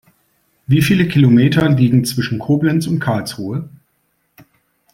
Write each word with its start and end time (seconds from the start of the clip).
Wie 0.65 0.81
viele 0.81 1.07
Kilometer 1.07 1.69
liegen 1.69 2.05
zwischen 2.05 2.39
Koblenz 2.39 2.87
und 2.87 2.99
Karlsruhe? 2.99 3.69